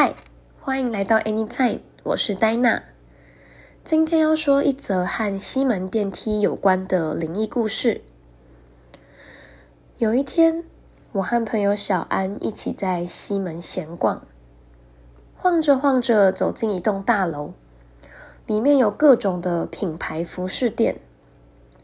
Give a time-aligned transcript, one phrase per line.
[0.00, 0.14] 嗨，
[0.60, 2.84] 欢迎来到 Anytime，我是戴娜。
[3.82, 8.02] 今天要说一则和西门电梯有关的灵异故事。
[9.96, 10.62] 有一天，
[11.10, 14.22] 我和朋友小安一起在西门闲逛，
[15.36, 17.54] 晃着晃着走进一栋大楼，
[18.46, 21.00] 里面有各种的品牌服饰店，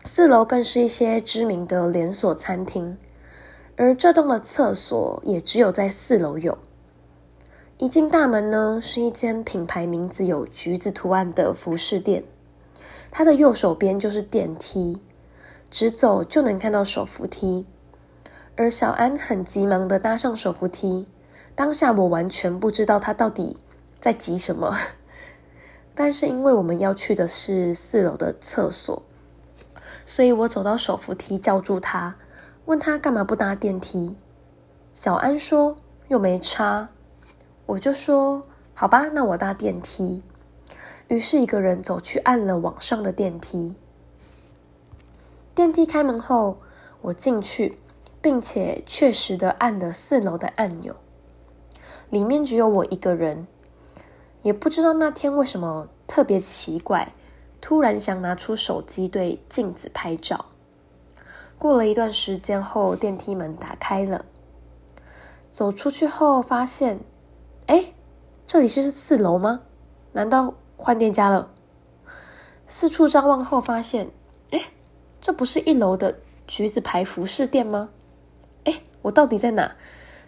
[0.05, 2.97] 四楼更是一些知名的连锁餐厅，
[3.75, 6.57] 而这栋的厕所也只有在四楼有。
[7.85, 12.25] 一进大门呢，是一间品牌名字有橘子图案的服饰店。
[13.11, 15.03] 它的右手边就是电梯，
[15.71, 17.67] 直走就能看到手扶梯。
[18.57, 21.07] 而小安很急忙的搭上手扶梯，
[21.55, 23.59] 当下我完全不知道他到底
[24.01, 24.75] 在急什么。
[25.95, 29.03] 但是因为我们要去的是四楼的厕所，
[30.07, 32.17] 所以我走到手扶梯叫住他，
[32.65, 34.17] 问他干嘛不搭电梯。
[34.95, 35.77] 小安说
[36.09, 36.89] 又没差。
[37.67, 38.43] 我就说
[38.75, 40.23] 好吧，那我搭电梯。
[41.09, 43.75] 于是一个人走去按了往上的电梯。
[45.55, 46.59] 电梯开门后，
[47.01, 47.79] 我进去，
[48.21, 50.97] 并且确实的按了四楼的按钮。
[52.11, 53.47] 里面只有我一个人，
[54.43, 57.15] 也不知道那天为什么特别奇怪，
[57.61, 60.47] 突然想拿出手机对镜子拍照。
[61.59, 64.27] 过了一段时间后，电梯门打开了，
[65.51, 67.01] 走出去后发现。
[67.67, 67.95] 哎，
[68.47, 69.63] 这里是四楼吗？
[70.13, 71.51] 难道换店家了？
[72.67, 74.11] 四处张望后发现，
[74.51, 74.61] 哎，
[75.19, 77.89] 这不是一楼的橘子牌服饰店吗？
[78.65, 79.77] 哎，我到底在哪？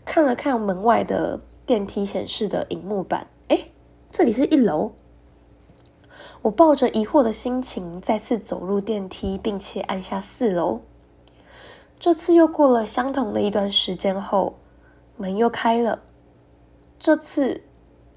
[0.04, 3.68] 看了看门外的电梯显示的荧幕板，哎，
[4.10, 4.92] 这里是一楼。
[6.40, 10.80] 我抱着疑惑的心情再次走入电梯，并且按下四楼。
[11.98, 14.54] 这次又过了相同的一段时间后，
[15.18, 16.00] 门又开了。
[16.98, 17.62] 这次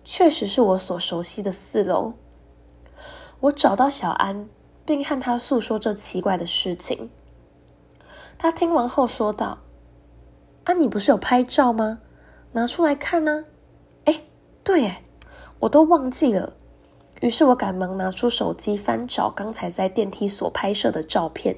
[0.03, 2.13] 确实是我所熟悉的四楼。
[3.41, 4.49] 我找到小安，
[4.85, 7.09] 并和他诉说这奇怪的事情。
[8.37, 9.59] 他听完后说道
[10.63, 11.99] ：“啊，你不是有拍照吗？
[12.53, 13.45] 拿出来看呢。”
[14.05, 14.23] 哎，
[14.63, 15.03] 对，哎，
[15.59, 16.53] 我都忘记了。
[17.21, 21.57] 于是我赶忙拿出手机翻找刚才在电梯所拍摄的照片。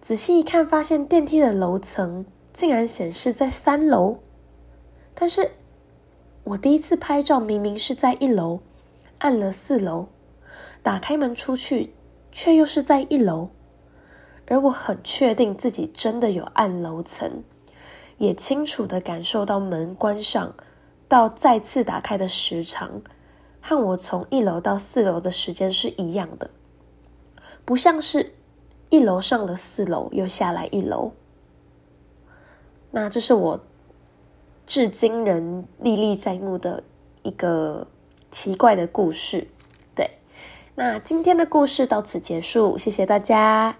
[0.00, 4.18] 仔细一看，发现电梯的楼层竟然显示在三楼，
[5.14, 5.52] 但是。
[6.46, 8.60] 我第一次拍照明明是在一楼，
[9.18, 10.06] 按了四楼，
[10.80, 11.92] 打开门出去，
[12.30, 13.48] 却又是在一楼，
[14.46, 17.42] 而我很确定自己真的有按楼层，
[18.18, 20.54] 也清楚的感受到门关上
[21.08, 23.02] 到再次打开的时长，
[23.60, 26.48] 和我从一楼到四楼的时间是一样的，
[27.64, 28.34] 不像是
[28.90, 31.10] 一楼上了四楼又下来一楼。
[32.92, 33.60] 那这是我。
[34.66, 36.82] 至今仍历历在目的
[37.22, 37.86] 一个
[38.30, 39.48] 奇怪的故事，
[39.94, 40.10] 对。
[40.74, 43.78] 那今天的故事到此结束，谢谢大家。